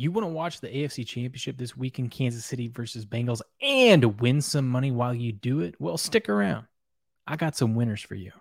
[0.00, 4.18] You want to watch the AFC Championship this week in Kansas City versus Bengals and
[4.18, 5.74] win some money while you do it?
[5.78, 6.64] Well, stick around.
[7.26, 8.32] I got some winners for you.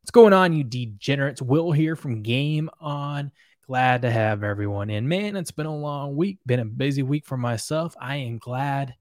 [0.00, 1.40] What's going on, you degenerates?
[1.40, 3.30] Will here from Game On.
[3.68, 5.06] Glad to have everyone in.
[5.06, 7.94] Man, it's been a long week, been a busy week for myself.
[8.00, 8.92] I am glad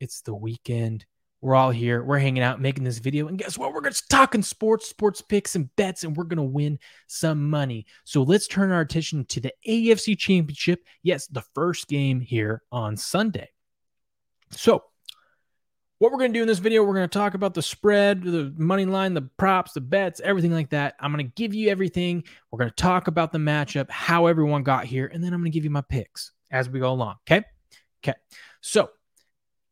[0.00, 1.04] it's the weekend.
[1.44, 2.02] We're all here.
[2.02, 3.28] We're hanging out, making this video.
[3.28, 3.74] And guess what?
[3.74, 7.84] We're to talking sports, sports picks, and bets, and we're going to win some money.
[8.04, 10.82] So let's turn our attention to the AFC Championship.
[11.02, 13.50] Yes, the first game here on Sunday.
[14.52, 14.84] So
[15.98, 18.22] what we're going to do in this video, we're going to talk about the spread,
[18.22, 20.94] the money line, the props, the bets, everything like that.
[20.98, 22.24] I'm going to give you everything.
[22.50, 25.52] We're going to talk about the matchup, how everyone got here, and then I'm going
[25.52, 27.16] to give you my picks as we go along.
[27.30, 27.44] Okay.
[28.02, 28.16] Okay.
[28.62, 28.88] So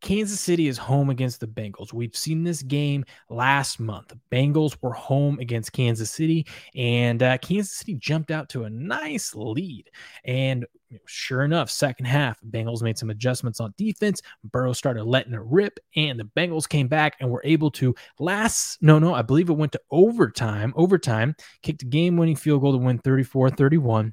[0.03, 1.93] Kansas City is home against the Bengals.
[1.93, 4.09] We've seen this game last month.
[4.09, 8.71] The Bengals were home against Kansas City, and uh, Kansas City jumped out to a
[8.71, 9.91] nice lead.
[10.25, 10.67] And
[11.07, 14.23] sure enough, second half, Bengals made some adjustments on defense.
[14.43, 18.83] Burrow started letting it rip, and the Bengals came back and were able to last.
[18.83, 20.73] No, no, I believe it went to overtime.
[20.77, 24.13] Overtime kicked a game-winning field goal to win 34-31.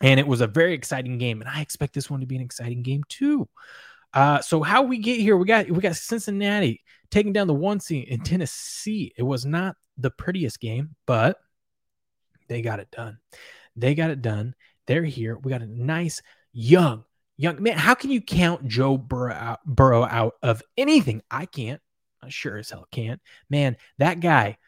[0.00, 2.42] And it was a very exciting game, and I expect this one to be an
[2.42, 3.48] exciting game too.
[4.14, 5.36] Uh, so how we get here?
[5.36, 9.12] We got we got Cincinnati taking down the one seed in Tennessee.
[9.16, 11.38] It was not the prettiest game, but
[12.48, 13.18] they got it done.
[13.76, 14.54] They got it done.
[14.86, 15.36] They're here.
[15.36, 17.04] We got a nice young
[17.36, 17.78] young man.
[17.78, 21.22] How can you count Joe Burrow out, Burrow out of anything?
[21.30, 21.80] I can't.
[22.22, 23.20] I sure as hell can't.
[23.48, 24.58] Man, that guy.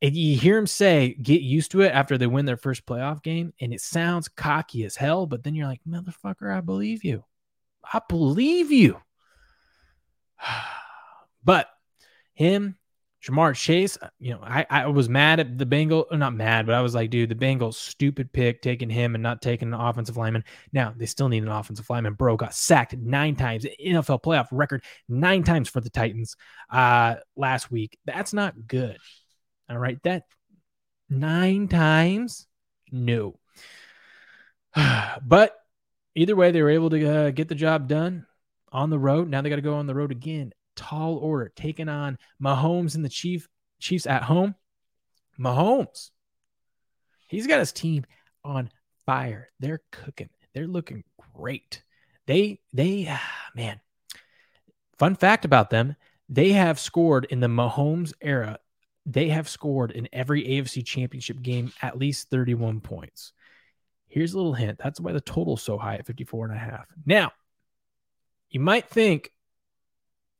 [0.00, 3.22] If you hear him say, "Get used to it." After they win their first playoff
[3.22, 7.24] game, and it sounds cocky as hell, but then you're like, "Motherfucker, I believe you."
[7.84, 9.00] I believe you.
[11.42, 11.68] But
[12.34, 12.76] him,
[13.22, 16.74] Ja'Marr Chase, uh, you know, I, I was mad at the Bengals, not mad, but
[16.74, 20.16] I was like, dude, the Bengals stupid pick taking him and not taking an offensive
[20.16, 20.44] lineman.
[20.72, 22.14] Now they still need an offensive lineman.
[22.14, 26.36] Bro got sacked nine times, NFL playoff record nine times for the Titans
[26.70, 27.98] uh last week.
[28.06, 28.96] That's not good.
[29.68, 30.24] All right, that
[31.10, 32.46] nine times,
[32.90, 33.38] no.
[35.22, 35.59] but
[36.14, 38.26] either way, they were able to uh, get the job done
[38.72, 39.28] on the road.
[39.28, 40.52] Now they got to go on the road again.
[40.76, 43.48] Tall order, taking on Mahomes and the Chief
[43.80, 44.54] Chiefs at home.
[45.38, 46.10] Mahomes,
[47.28, 48.04] he's got his team
[48.44, 48.70] on
[49.06, 49.50] fire.
[49.58, 50.30] They're cooking.
[50.54, 51.04] They're looking
[51.34, 51.82] great.
[52.26, 53.22] They they ah,
[53.54, 53.80] man.
[54.98, 55.96] Fun fact about them:
[56.28, 58.58] they have scored in the Mahomes era.
[59.06, 63.32] They have scored in every AFC Championship game at least 31 points.
[64.10, 64.78] Here's a little hint.
[64.82, 66.86] That's why the total's so high at 54 and a half.
[67.06, 67.30] Now,
[68.50, 69.32] you might think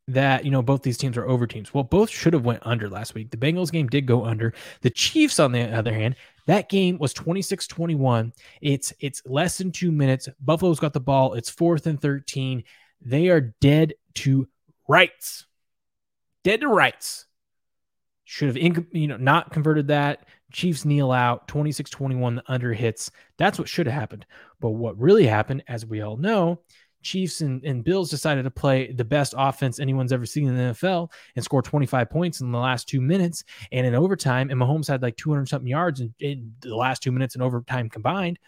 [0.09, 1.73] that, you know, both these teams are over teams.
[1.73, 3.31] Well, both should have went under last week.
[3.31, 4.53] The Bengals game did go under.
[4.81, 6.17] The Chiefs, on the other hand,
[6.47, 8.33] that game was 26-21.
[8.61, 10.29] It's it's less than two minutes.
[10.41, 11.35] Buffalo's got the ball.
[11.35, 12.65] It's fourth and 13.
[13.01, 14.49] They are dead to
[14.89, 15.47] rights.
[16.43, 17.27] Dead to rights.
[18.31, 20.25] Should have, you know, not converted that.
[20.53, 23.11] Chiefs kneel out, 26 21, the under hits.
[23.39, 24.25] That's what should have happened.
[24.61, 26.61] But what really happened, as we all know,
[27.03, 30.63] Chiefs and, and Bills decided to play the best offense anyone's ever seen in the
[30.75, 33.43] NFL and score 25 points in the last two minutes.
[33.73, 37.11] And in overtime, and Mahomes had like 200 something yards in, in the last two
[37.11, 38.39] minutes and overtime combined.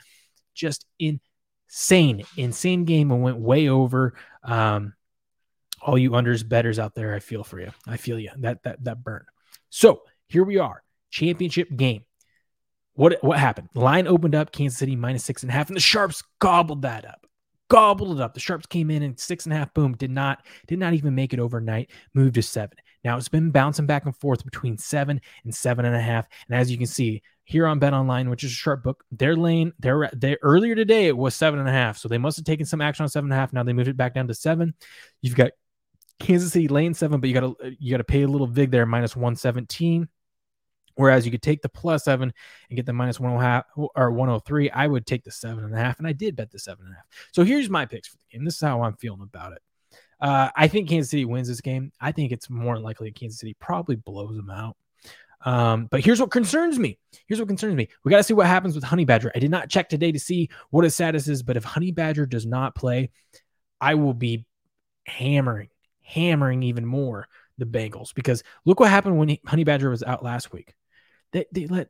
[0.55, 4.15] Just insane, insane game and went way over.
[4.45, 4.95] Um,
[5.81, 7.73] all you unders, betters out there, I feel for you.
[7.85, 8.31] I feel you.
[8.39, 9.25] That that that burn.
[9.73, 12.05] So here we are championship game.
[12.93, 13.71] What what happened?
[13.75, 17.07] Line opened up, Kansas City minus six and a half, and the Sharps gobbled that
[17.07, 17.27] up.
[17.71, 18.35] Gobbled it up.
[18.35, 21.15] The Sharps came in and six and a half, boom, did not did not even
[21.15, 21.91] make it overnight.
[22.13, 22.77] Moved to seven.
[23.03, 26.27] Now it's been bouncing back and forth between seven and seven and a half.
[26.49, 29.35] And as you can see here on Bet Online, which is a sharp book, their
[29.37, 31.97] lane, their they earlier today it was seven and a half.
[31.97, 33.55] So they must have taken some action on seven and a half.
[33.55, 34.75] Now they moved it back down to seven.
[35.23, 35.53] You've got
[36.23, 38.71] Kansas City lane seven, but you got to you got to pay a little vig
[38.71, 40.09] there, minus one seventeen.
[40.95, 42.33] Whereas you could take the plus seven
[42.69, 44.71] and get the minus one half or 103.
[44.71, 46.93] I would take the seven and a half, and I did bet the seven and
[46.95, 47.07] a half.
[47.33, 48.45] So here's my picks for the game.
[48.45, 49.63] This is how I'm feeling about it.
[50.21, 51.93] Uh, I think Kansas City wins this game.
[51.99, 54.77] I think it's more likely Kansas City probably blows them out.
[55.45, 56.99] Um, but here's what concerns me.
[57.27, 57.89] Here's what concerns me.
[58.05, 59.33] We got to see what happens with Honey Badger.
[59.35, 62.27] I did not check today to see what his status is, but if Honey Badger
[62.27, 63.11] does not play,
[63.81, 64.47] I will be
[65.05, 65.69] hammering,
[66.03, 67.29] hammering even more
[67.59, 70.75] the Bengals because look what happened when Honey Badger was out last week.
[71.33, 71.89] They, they let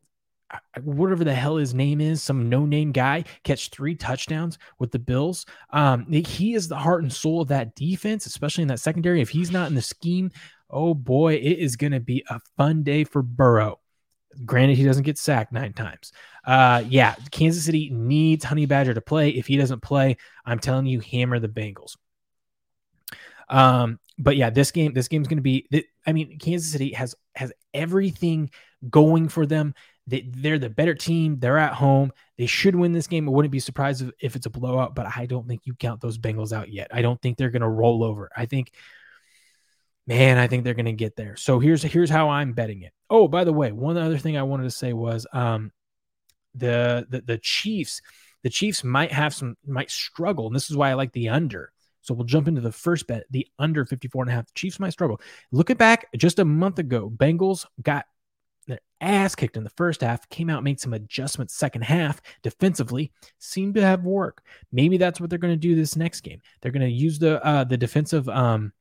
[0.82, 4.98] whatever the hell his name is, some no name guy, catch three touchdowns with the
[4.98, 5.46] Bills.
[5.70, 9.20] Um, he is the heart and soul of that defense, especially in that secondary.
[9.20, 10.30] If he's not in the scheme,
[10.70, 13.80] oh boy, it is going to be a fun day for Burrow.
[14.44, 16.12] Granted, he doesn't get sacked nine times.
[16.44, 19.30] Uh, yeah, Kansas City needs Honey Badger to play.
[19.30, 21.96] If he doesn't play, I'm telling you, hammer the Bengals.
[23.48, 25.66] Um, but yeah, this game, this game's going to be.
[26.06, 28.50] I mean, Kansas City has has everything
[28.88, 29.74] going for them.
[30.06, 31.38] They, they're the better team.
[31.38, 32.12] They're at home.
[32.36, 33.28] They should win this game.
[33.28, 36.00] I wouldn't be surprised if, if it's a blowout, but I don't think you count
[36.00, 36.88] those Bengals out yet.
[36.92, 38.28] I don't think they're going to roll over.
[38.36, 38.72] I think,
[40.06, 41.36] man, I think they're going to get there.
[41.36, 42.92] So here's here's how I'm betting it.
[43.08, 45.70] Oh, by the way, one other thing I wanted to say was um,
[46.54, 48.02] the the the Chiefs.
[48.42, 51.71] The Chiefs might have some might struggle, and this is why I like the under.
[52.02, 54.46] So we'll jump into the first bet, the under 54 and a half.
[54.46, 55.20] The Chiefs might struggle.
[55.52, 58.06] Looking back just a month ago, Bengals got
[58.66, 63.12] their ass kicked in the first half, came out, made some adjustments second half defensively,
[63.38, 64.44] seemed to have work.
[64.72, 66.40] Maybe that's what they're going to do this next game.
[66.60, 68.72] They're going to use the uh, the defensive um,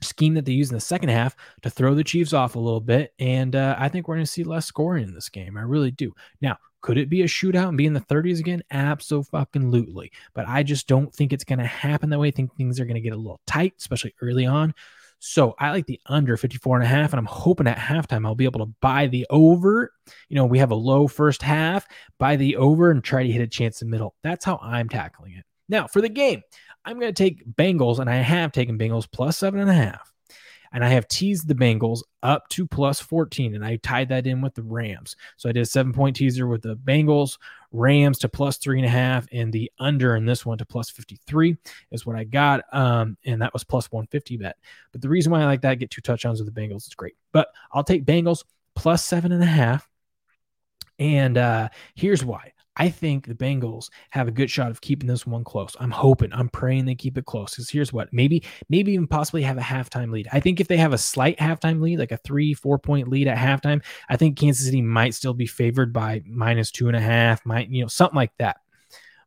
[0.00, 2.80] scheme that they use in the second half to throw the Chiefs off a little
[2.80, 5.56] bit, and uh, I think we're going to see less scoring in this game.
[5.56, 6.12] I really do.
[6.40, 8.62] Now, could it be a shootout and be in the 30s again?
[8.70, 10.12] Absolutely.
[10.34, 12.28] But I just don't think it's going to happen that way.
[12.28, 14.74] I think things are going to get a little tight, especially early on.
[15.20, 18.36] So I like the under 54 and a half, and I'm hoping at halftime I'll
[18.36, 19.92] be able to buy the over.
[20.28, 21.86] You know, we have a low first half,
[22.18, 24.14] buy the over and try to hit a chance in the middle.
[24.22, 25.44] That's how I'm tackling it.
[25.68, 26.42] Now for the game,
[26.84, 30.12] I'm going to take Bengals, and I have taken Bengals plus seven and a half
[30.72, 34.40] and I have teased the Bengals up to plus 14, and I tied that in
[34.40, 35.16] with the Rams.
[35.36, 37.38] So I did a seven point teaser with the Bengals,
[37.72, 40.90] Rams to plus three and a half, and the under in this one to plus
[40.90, 41.56] 53
[41.90, 42.62] is what I got.
[42.72, 44.56] Um, and that was plus 150 bet.
[44.92, 47.16] But the reason why I like that, get two touchdowns with the Bengals, it's great.
[47.32, 48.44] But I'll take Bengals
[48.74, 49.88] plus seven and a half.
[50.98, 55.26] And uh, here's why I think the Bengals have a good shot of keeping this
[55.26, 55.76] one close.
[55.80, 57.50] I'm hoping, I'm praying they keep it close.
[57.50, 60.28] Because here's what maybe, maybe even possibly have a halftime lead.
[60.32, 63.26] I think if they have a slight halftime lead, like a three, four point lead
[63.26, 67.00] at halftime, I think Kansas City might still be favored by minus two and a
[67.00, 68.58] half, might, you know, something like that.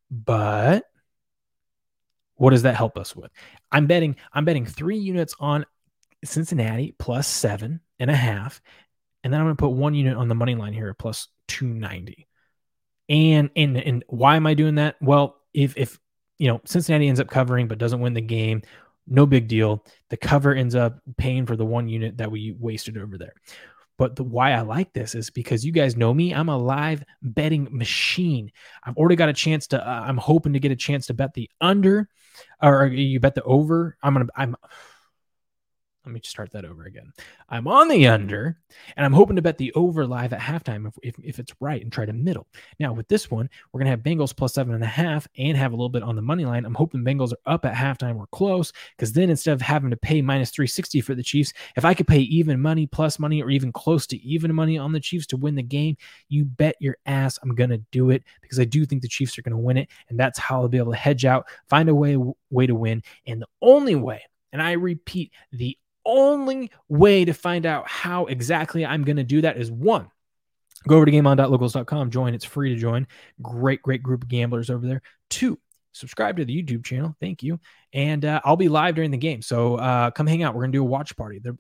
[0.09, 0.85] But
[2.35, 3.31] what does that help us with?
[3.71, 5.65] I'm betting, I'm betting three units on
[6.23, 8.61] Cincinnati plus seven and a half.
[9.23, 12.27] And then I'm going to put one unit on the money line here plus 290.
[13.09, 14.95] And and and why am I doing that?
[15.01, 15.99] Well, if if
[16.37, 18.61] you know Cincinnati ends up covering but doesn't win the game,
[19.07, 19.85] no big deal.
[20.09, 23.33] The cover ends up paying for the one unit that we wasted over there.
[23.97, 26.33] But the why I like this is because you guys know me.
[26.33, 28.51] I'm a live betting machine.
[28.83, 29.87] I've already got a chance to.
[29.87, 32.09] Uh, I'm hoping to get a chance to bet the under,
[32.63, 33.97] or you bet the over.
[34.01, 34.27] I'm gonna.
[34.35, 34.55] I'm
[36.05, 37.13] let me just start that over again.
[37.49, 38.57] I'm on the under,
[38.95, 41.81] and I'm hoping to bet the over live at halftime if, if, if, it's right
[41.81, 42.47] and try to middle.
[42.79, 45.55] Now, with this one, we're going to have Bengals plus seven and a half and
[45.55, 46.65] have a little bit on the money line.
[46.65, 49.97] I'm hoping Bengals are up at halftime or close because then instead of having to
[49.97, 53.51] pay minus 360 for the Chiefs, if I could pay even money, plus money, or
[53.51, 55.97] even close to even money on the Chiefs to win the game,
[56.29, 59.37] you bet your ass I'm going to do it because I do think the Chiefs
[59.37, 59.89] are going to win it.
[60.09, 62.17] And that's how I'll be able to hedge out, find a way,
[62.49, 63.03] way to win.
[63.27, 68.85] And the only way and I repeat, the only way to find out how exactly
[68.85, 70.09] I'm going to do that is one,
[70.87, 72.33] go over to gameon.locals.com, join.
[72.33, 73.07] It's free to join.
[73.41, 75.01] Great, great group of gamblers over there.
[75.29, 75.59] Two,
[75.91, 77.15] subscribe to the YouTube channel.
[77.19, 77.59] Thank you.
[77.93, 79.41] And uh, I'll be live during the game.
[79.41, 80.55] So uh, come hang out.
[80.55, 81.39] We're going to do a watch party.
[81.39, 81.57] The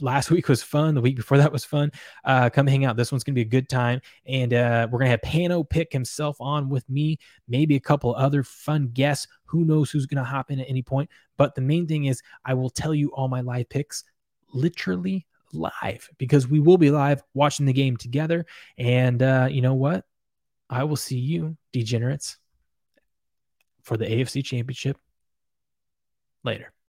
[0.00, 0.94] last week was fun.
[0.94, 1.90] The week before that was fun.
[2.24, 2.96] Uh, come hang out.
[2.96, 4.00] This one's going to be a good time.
[4.26, 7.18] And uh, we're going to have Pano pick himself on with me,
[7.48, 9.26] maybe a couple other fun guests.
[9.46, 11.10] Who knows who's going to hop in at any point.
[11.36, 14.04] But the main thing is, I will tell you all my live picks
[14.52, 18.46] literally live because we will be live watching the game together.
[18.76, 20.04] And uh, you know what?
[20.70, 22.36] I will see you, degenerates,
[23.82, 24.98] for the AFC Championship
[26.44, 26.72] later.